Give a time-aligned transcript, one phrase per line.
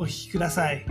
[0.00, 0.84] お聞きください。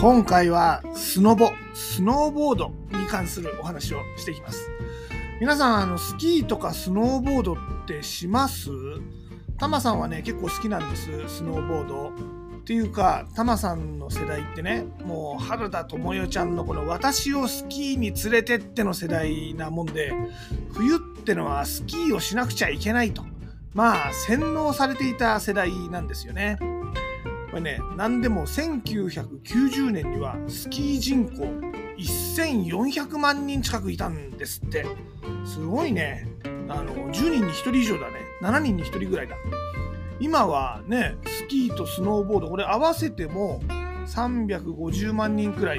[0.00, 4.68] 今回はスノボ、スノーボードに関するお話をしていきます。
[5.38, 8.70] 皆さん、あの、スキーとかスノーボードってします？
[9.58, 12.41] タマさんはね、結構好きなんです、スノーボード。
[12.62, 20.12] っていうか、タマさんの世代ってね、もう原田知世ちゃんのこの私をスキーに連れてっての世代なもんで、
[20.72, 23.24] 冬ってのはスキーをしなくちゃいけないと。
[23.74, 26.56] まあ、洗脳されていた世代なんですよね。
[27.50, 34.86] これね、何でも1990年にはスキー人口1400万人近くいたんですって。
[35.44, 36.28] すごいね。
[36.68, 38.14] あの、10人に1人以上だね。
[38.40, 39.34] 7人に1人ぐらいだ。
[40.22, 43.60] 今はね、スキーとスノーボード、これ合わせても
[44.06, 45.78] 350万人くらい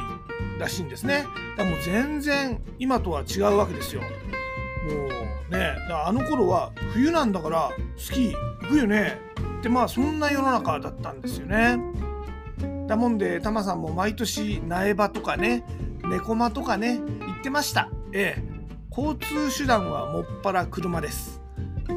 [0.60, 1.26] らしいんですね。
[1.56, 4.02] だからもう全然今とは違うわけですよ。
[4.02, 9.18] もうね、だからあの頃は冬なんだからスキー行くよね
[9.60, 11.80] ってまあそんな世の中だったんですよね。
[12.88, 15.64] だもんでタマさんも毎年苗場とかね
[16.04, 17.06] 猫間とかね行
[17.40, 17.90] ってました。
[18.12, 18.44] ええ、
[18.92, 21.43] 交通手段はもっぱら車です。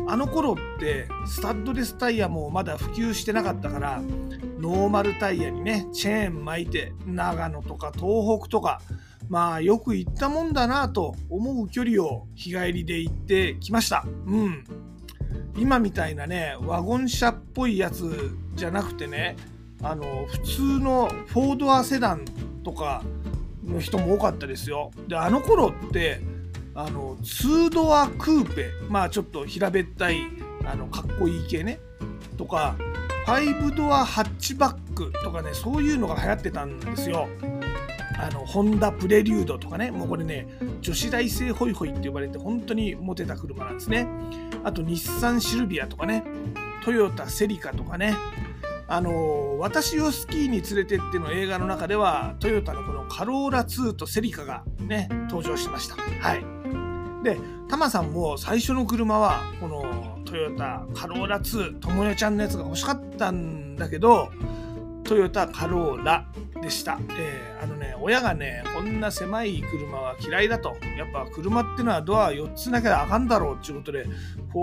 [0.09, 4.03] あの頃ってスタッドレスタイヤもまだ普及してなかったから
[4.59, 8.81] ノーマルタイヤにねチェーン巻いて長野とか東北とか
[9.29, 14.05] まあよく行ったもんだなと思う距離を日帰りで行ってきました。
[14.27, 14.65] うん。
[15.56, 19.37] 今みたいなねワゴン車っぽいやつじゃなくてね
[19.83, 22.25] あの普通のフォードアセダン
[22.62, 23.03] とか
[23.65, 24.93] の人も多かったですよ。
[25.09, 26.21] であの頃って
[26.76, 30.19] あの2ドアクーペまあちょっと平べったい
[30.64, 31.81] あのかっこいい系ね
[32.37, 32.76] とか
[33.26, 37.28] 5ドアハッチバックとかねそういうのが流行ってたんですよ。
[38.19, 40.47] あのホンダプレリュードとかねもうこれね
[40.81, 44.06] 女子大生ホイホイって呼ばれて本当にモテた車なんですね。
[44.65, 46.25] あと日産シルビアとかね
[46.84, 48.15] トヨタセリカとかね
[48.88, 55.97] あの私をスキーに連れてっての映画の中ではトヨタのこのカローラ2とセリカがね登場しました。
[55.97, 56.56] はい。
[57.26, 57.37] で、
[57.69, 64.31] タマさんも最初の車はこのトヨタカローラ2、ともよちゃんのやつが欲しかったんだけど、
[65.03, 66.28] トヨタカローラ
[66.62, 67.00] でした。
[67.19, 70.76] えー、あのね、親がね、こんな狭い車は嫌いだと。
[70.97, 74.10] やっぱ車ってのはドア4つなきゃあかんだろうっていうことで、フ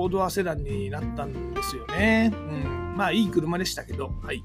[0.04, 2.32] ォードアセダンになったんですよね。
[2.34, 2.96] うん。
[2.96, 4.44] まあいい車でしたけど、はい。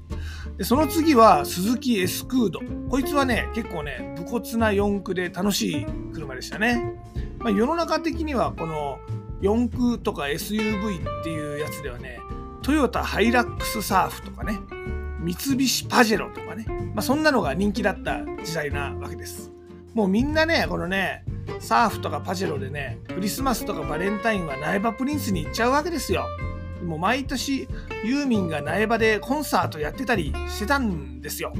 [0.57, 2.59] で、その次は鈴木エスクード。
[2.89, 6.99] こいつはね、結構ね、武骨な四駆で楽しい車でしたね。
[7.39, 8.99] まあ、世の中的にはこの
[9.41, 12.19] 四駆とか SUV っていうやつではね、
[12.61, 14.59] トヨタハイラックスサーフとかね、
[15.21, 19.51] 三菱パジェロとかね、まあ、そんなのが人気だった時代なわけです。
[19.93, 21.23] もうみんなね、このね、
[21.59, 26.25] サーフとかパジェロでね、クリスマスとかバレンタインは苗場プリンスに行っちゃうわけですよ。
[26.85, 27.67] もう毎年
[28.03, 31.53] ユーミンが苗場でコンサートやってたりしてたんですよ。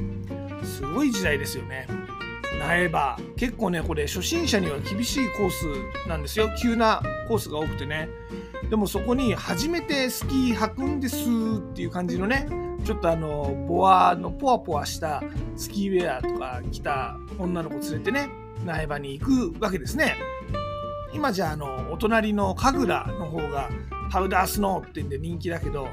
[0.62, 1.86] すごい時代ですよね。
[2.60, 3.18] 苗場。
[3.36, 6.50] 結構ねこれ初心者には厳しいコースなんですよ。
[6.60, 8.08] 急なコースが多くてね。
[8.68, 12.46] でもそこに初めてスキー履くんですっていう感じのね
[12.84, 15.22] ちょっとあのボアのポワポワした
[15.56, 18.28] スキーウェアとか着た女の子連れてね
[18.64, 20.16] 苗場に行くわけですね。
[21.12, 23.68] 今じゃあのお隣の神楽の方が
[24.10, 25.88] パウダースノーってんで人気だけど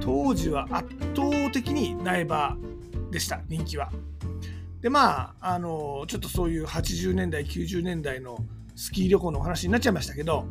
[0.00, 2.56] 当時は圧倒的に苗場
[3.10, 3.90] でした人気は。
[4.86, 8.38] でまああのちょっとそういう80年代90年代の
[8.76, 10.46] スキー旅行のお話になっちゃいましたけど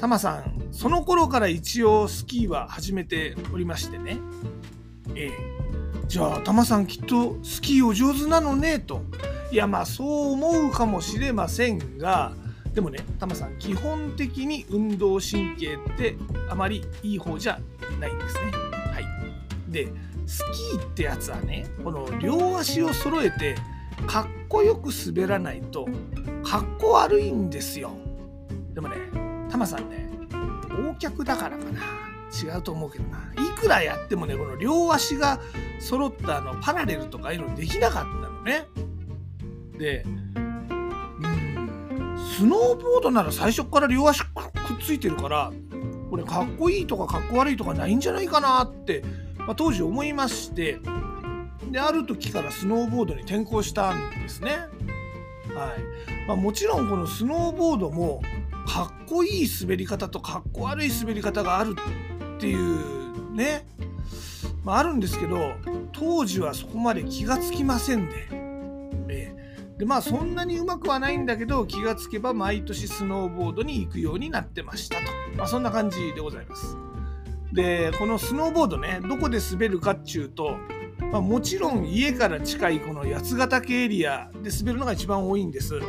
[0.00, 4.16] タマさんその頃から一応スキーは始めておりましてね。
[5.14, 5.32] ええ。
[6.08, 9.02] じゃあタマさんきっとスキーお上手なのねと。
[9.52, 12.32] いやまあそう思うかもしれませんが
[12.72, 16.16] でもねタマさん基本的に運動神経って
[16.48, 17.60] あまりいい方じゃ
[18.00, 18.50] ないんですね。
[18.94, 19.04] はい。
[19.70, 19.88] で
[20.24, 20.42] ス
[20.72, 23.56] キーってやつはねこの両足を揃えて
[24.06, 25.86] かっこよく滑らないと
[26.42, 27.92] かっこ悪いんですよ。
[28.72, 28.96] でもね
[29.50, 30.08] タマさんね
[30.70, 31.80] 横脚だからかな。
[32.34, 33.18] 違うと思うけどな。
[33.34, 35.40] いくらやってもねこの両足が
[35.80, 38.66] 揃ったあのパラレルとかいうのできなかったのね。
[39.78, 40.24] でうん
[42.16, 44.30] スノーボードなら最初から両足くっ
[44.80, 45.52] ついてるから
[46.10, 49.02] これかっこいいとかかっこ悪いとかないんじゃないかなって、
[49.38, 50.78] まあ、当時思いまして
[51.74, 54.58] である時からスノーボードに転向したんですね。
[55.56, 56.28] はい。
[56.28, 58.22] まあ、もちろんこのスノーボードも
[58.64, 61.74] かっこいい滑り方とかっこ悪い滑り方がある
[62.36, 63.66] っていうね、
[64.62, 65.54] まあ、あるんですけど
[65.90, 68.28] 当時はそこまで気がつきませんで、
[69.08, 69.34] え、
[69.76, 75.02] でまあそんなにうまくはないんだけど気がつけば毎年スノーボードに行くようになってましたと、
[75.36, 76.76] まあ、そんな感じでございます。
[77.52, 80.56] でこのスノーボードねどこで滑るかっちゅうと
[81.14, 85.80] まあ、もちろん家から近いこの八ヶ岳エリアで滑るのが一番多いんです。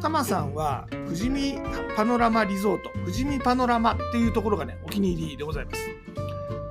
[0.00, 1.58] タマさんは富士見
[1.94, 5.86] パノラマリゾート、富士見パノラマっていうところがね、お気に入りでございます。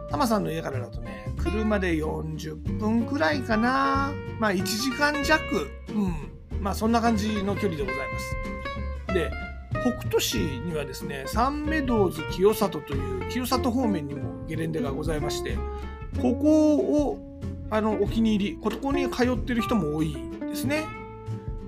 [0.10, 4.12] タマさんの家からだとね、車で40分くらいかな。
[4.40, 5.70] まあ1時間弱。
[5.90, 6.64] うん。
[6.64, 7.98] まあそんな感じの距離でござい
[9.08, 9.14] ます。
[9.14, 9.32] で、
[9.84, 15.60] 北斗市にはですね、三メドウズ清里という清里方面にもゲレンデがございまして、
[16.20, 17.33] ここを
[17.70, 20.86] あのお気に入りここに通ってる人も多いですね。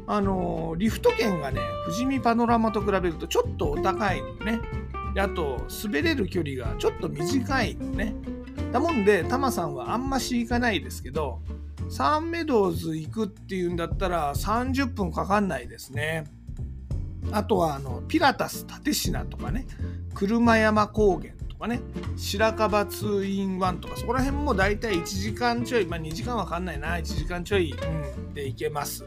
[0.08, 4.60] あのリフト券がね富士見パノラマと比べるとちょっとお高いのね。
[5.14, 8.14] であと滑れる距離がちょっと短いのね。
[8.72, 11.42] だもんでタマさんはあんまし行かないですけど
[11.90, 16.26] サンメドウズ行くっていうんだったら30分かかんないですね。
[17.32, 19.66] あとはあのピラタス立科とかね。
[20.14, 21.82] 車山高原とかね。
[22.18, 26.98] 白樺ツイン1とかそこら辺もだいたい1時間ちょいまあ2時間わかんないな。
[26.98, 27.76] 1時間ちょい、う
[28.20, 29.06] ん、で行けます。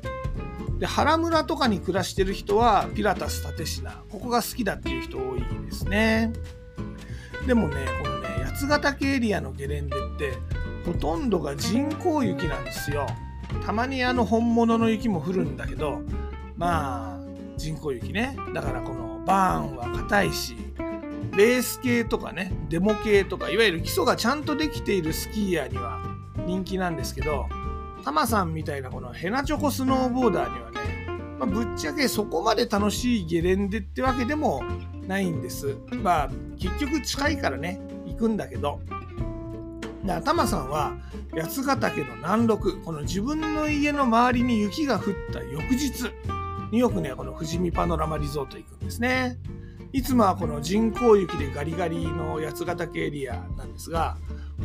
[0.79, 6.33] で原村とかに暮らしてる人はピラタス立科ここが好きだっていう人多いですね。
[7.47, 10.39] でもねこのね八ヶ岳エリアのゲレンデって
[10.87, 13.07] ほとんどが人工雪なんですよ。
[13.65, 16.03] たまにあの本物の雪も降るんだけど
[16.57, 17.19] まあ
[17.57, 18.37] 人工雪ね。
[18.55, 20.57] だからこのバーンは硬いし
[21.39, 26.03] レース系とかねデモ系とかいわゆる基礎がちゃんとできているスキーヤーには
[26.47, 27.47] 人気なんですけど
[28.05, 31.07] タマさんみたいなこのヘナチョコスノーボーダーにはね、
[31.39, 34.65] まあ、ぶっちゃけそこまで楽しいゲレンデってわけでも
[35.07, 38.81] ないんですまあ結局近いからね行くんだけど
[40.25, 40.97] タマさんは
[41.37, 46.13] 八ヶ岳の南麓この自分の家の周りに雪が降った翌日
[46.73, 49.39] によくねこの富士見パノラマリゾート行くんですね。
[49.93, 54.17] いつもはこの人工雪でガリガリの八ヶ岳エリアなんですが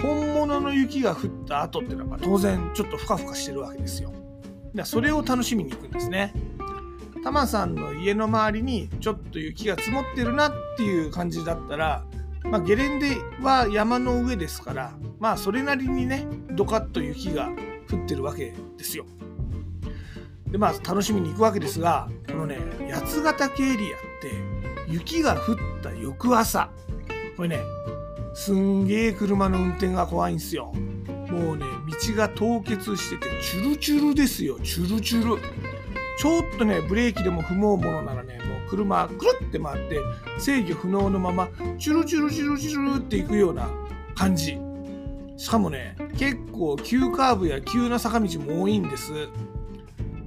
[0.01, 4.11] 本物の雪が降った後っていうのは当然ちょっとふかふかしてるわけですよ。
[4.85, 6.33] それを楽しみに行くんですね。
[7.23, 12.03] タマさんの家の周りにちょっと雪が積もってるなっていう感じだったら、
[12.43, 17.49] まあ、ゲレンデは山の上ですからまあそれなりにねドカッと雪が
[17.89, 19.05] 降ってるわけですよ。
[20.47, 22.57] でまあ楽しみに行くわけですがこのね
[22.91, 24.52] 八ヶ岳エリアって
[24.93, 26.69] 雪が降った翌朝。
[27.35, 27.61] これね
[28.35, 30.71] すんげえ車の運転が怖いんですよ。
[31.29, 34.59] もうね道が凍結しててチュルチュルですよ。
[34.59, 35.41] チュルチュル。
[36.19, 39.99] ちょっとねブレーキでも踏もうものならねもう車くるって回って
[40.37, 41.47] 制御不能のまま
[41.79, 43.67] チュルチュルチュルチュルっていくような
[44.13, 44.59] 感じ。
[45.37, 49.11] しかもね結構急カーブや急な坂道も多いんです。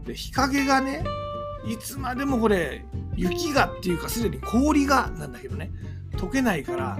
[0.04, 1.04] で日陰がね
[1.66, 2.84] いつまでもこれ
[3.16, 5.70] 雪がっていうかすでに氷がなんだけどね
[6.12, 6.98] 溶けないから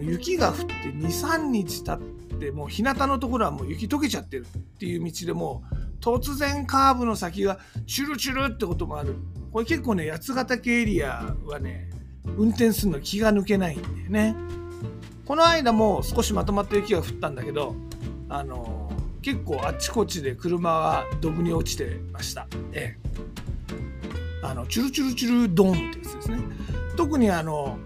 [0.00, 0.64] 雪が降って
[0.94, 5.62] 23日経ってもう日向のところはもう雪溶けちゃってるっていう道でも
[6.00, 9.16] 突然カーブの先がチュルチュルってこともある。
[9.52, 11.90] これ結構ね八ヶ岳エリアはね
[12.36, 14.36] 運転するの気が抜けないんだよね。
[15.24, 17.74] この間も少しまとまった雪が降ったんだけど
[18.30, 18.90] あの
[19.20, 23.07] 結構あちこちで車はドブに落ちてました、ええ、
[24.48, 26.38] あのチュルチュルチュルドーンってやつですね。
[26.96, 27.78] 特にあの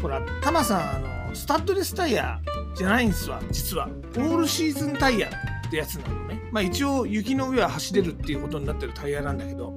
[0.00, 2.40] ほらタマさんあのスタッドレスタイヤ
[2.74, 3.88] じゃないんですわ実は。
[3.88, 6.42] オールシーズンタイヤってやつなのね。
[6.50, 9.72] まあ一応雪の上は走れるっていうことになってるタイヤなんだけど、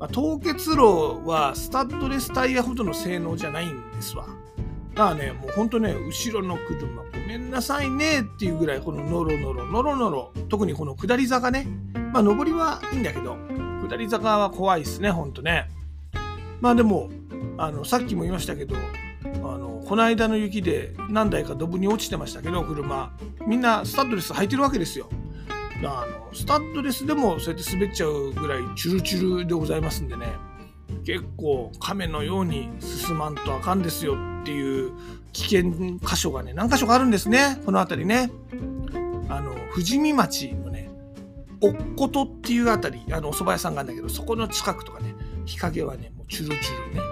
[0.00, 4.26] まあ、凍結路はスタッドレスタイヤほどの性能じゃないんですわ。
[4.94, 11.66] だからねもうほんとね後ろの車ごめんなさいねっていうぐらいこのノロノロノロノロ特にこの下り坂ね。
[12.12, 13.36] まあ上りはいいんだけど。
[13.86, 15.68] 下り坂は怖いですね、ほんとね。
[16.60, 17.10] まあでも、
[17.56, 18.76] あの、さっきも言いましたけど、
[19.24, 23.12] あの、この間の雪で何台かドブに落ちてましたけど、車。
[23.46, 25.08] みんなスタッドレス履いてるわけですよ。
[25.84, 30.26] あの、スタッドレスでもそうやって滑っちゃうぐらいチュルチュルでございますんでね。
[31.04, 34.92] 結構亀のように進まんとあかんですよっていう
[35.32, 37.60] 危険箇所がね、何箇所かあるんですね。
[37.64, 38.30] この辺りね。
[39.28, 40.67] あの、富士見町の、
[41.60, 47.00] おっことっていうあたり、あの、お蕎麦屋さんがあるんだけど、そこの近くとかね、日陰はね、もうチュルチュルね。
[47.00, 47.08] はい。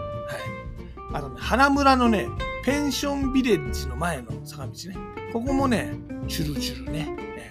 [1.15, 2.29] あとね、花村のね、
[2.65, 4.97] ペンションビレッジの前の坂道ね。
[5.33, 5.93] ここもね、
[6.29, 7.05] チュルチュルね。
[7.05, 7.51] ね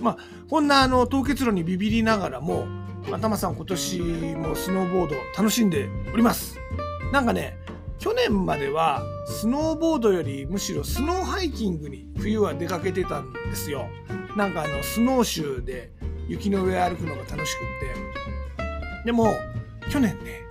[0.00, 0.16] まあ、
[0.48, 2.66] こんなあの、凍結路にビビりながらも、
[3.10, 4.00] まあ、タマさん今年
[4.36, 6.58] もスノーボード楽しんでおります。
[7.12, 7.56] なんかね、
[7.98, 13.88] 去年まではスノーボードよりむしろスノーハイキングに冬は出かけてたんですよ。
[14.36, 15.90] なんかあのスノーシューで
[16.28, 19.04] 雪の上歩くのが楽しくって。
[19.04, 19.32] でも
[19.90, 20.42] 去年ね、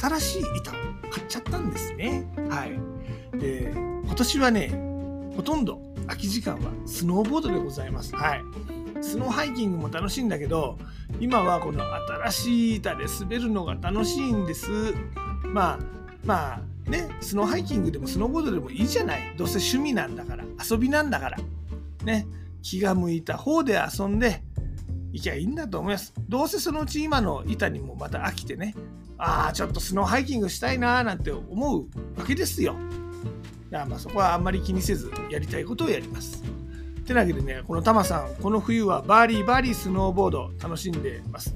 [0.00, 0.74] 新しい板を
[1.10, 2.30] 買っちゃったんですね。
[2.50, 3.38] はい。
[3.38, 4.68] で、今年はね、
[5.34, 8.14] ほとんど空き時間はスノーボードでございます。
[8.14, 8.42] はい。
[9.00, 10.78] スノーハイキングも楽しいんだけど、
[11.20, 14.68] 今はこの新しい板で滑るのが楽しいんです。
[15.46, 15.78] まあ、
[16.24, 19.34] まあ、ね、スノーハイキングでもスノーボードでもいいじゃない。
[19.36, 21.38] どうせ趣味なんだから、遊びなんだから。
[22.04, 22.26] ね、
[22.62, 24.42] 気が向いた方で遊んで、
[25.12, 26.14] いきゃいいんだと思います。
[26.28, 28.74] どうせそのうち今の板にもまた飽きてね、
[29.18, 31.86] ああ、ちょっとスノーハイキングしたいなーなんて思う
[32.18, 32.74] わけですよ。
[33.70, 36.42] だからまあそこはあんまり気にせずやりたいことをやります。
[37.04, 41.54] てなわけでね、このタマさん、この冬はバーリーバーリースノーボード楽しんでます。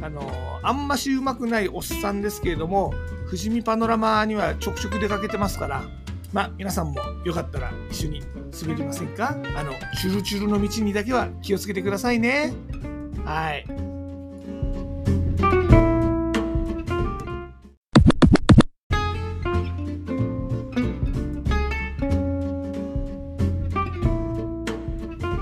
[0.00, 0.30] あの
[0.62, 2.94] あんましうまくないおっさんですけれども、
[3.26, 5.84] 富士見パノラマにはちょくちょく出かけてますから、
[6.32, 8.22] まあ皆さんもよかったら一緒に
[8.60, 9.36] 滑りませんか？
[9.56, 12.52] あの、チュルチュルの道にだけは気をつけてくださいね。
[13.24, 13.64] はい。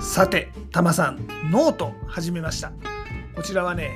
[0.01, 2.73] さて、たまさん、ノート始めました。
[3.35, 3.93] こちらはね、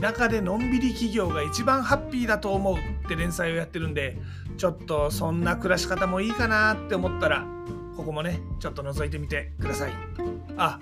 [0.00, 2.78] 田舎でのんびり起業が一番ハッピーだと思うっ
[3.08, 4.16] て連載をやってるんで、
[4.56, 7.44] ちょっとそんな暮らし方もいいかなって思ったら、
[7.96, 9.92] ここもね、ちょっと覗いてみてください。
[10.56, 10.78] あ、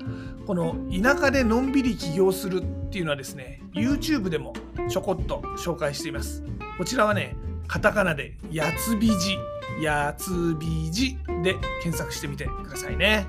[0.46, 4.54] この田舎でのんびり起業するっていうのはですね、YouTube でも
[4.88, 6.42] ちょこっと紹介しています。
[6.78, 9.38] こちらはね、カタカナでやつびじ、
[9.80, 13.26] やつびじで検索してみてくださいね。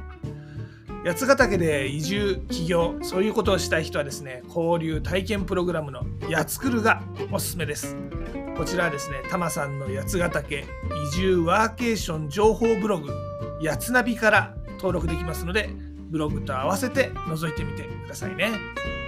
[1.06, 7.98] 八ヶ岳で移住起業そういうことをしたい人はですね交流体験プログラムのやつくるがおすすめです
[8.56, 10.63] こちらはですねタマさんの八ヶ岳
[11.12, 13.33] 移住ワーケーション情報ブログ
[13.63, 15.70] やつナビから登録できますので
[16.10, 18.51] ブログと合わせて覗いてみてくださいね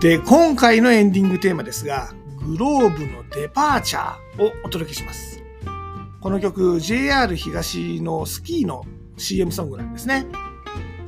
[0.00, 2.12] で、今回のエンディングテーマですが、
[2.46, 5.42] globe の DEPARTURES をお届けします。
[6.20, 8.84] この曲、JR 東のスキーの
[9.16, 10.24] CM ソングなんですね。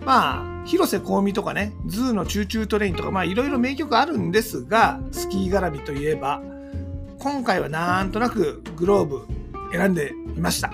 [0.05, 6.43] まあ、広瀬香美とかね、 ZOO の Choo Choo TRAIN とか、まあいろいろ名曲あるんですが、スキー絡みといえば、
[7.21, 9.27] 今回はなんとなく globe
[9.73, 10.73] 選んでみました。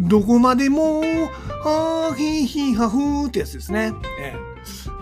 [0.00, 3.92] どこまでも、はーひーひーはふーってやつですね。
[4.18, 4.50] ええ、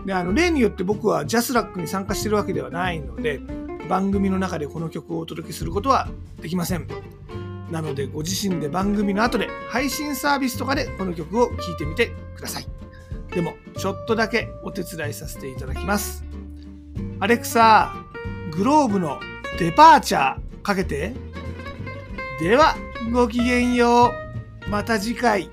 [0.09, 3.41] で、あの、例によって僕はジャスラックに参加してるわけではないので、
[3.91, 6.09] 番組の中でこの曲をお届けすることは
[6.41, 6.88] できません。
[7.71, 12.67] なので、ご自身で番組の後で配信サービスとかでこの曲を聴いてみてください。
[13.35, 16.25] でも、ちょっとだけお手伝いさせていただきます。
[17.21, 17.95] アレクサ、
[18.53, 19.21] グローブの
[19.59, 21.12] デパーチャーかけて。
[22.41, 22.77] では、
[23.12, 24.11] ごきげんよ
[24.67, 24.71] う。
[24.71, 25.50] また次回。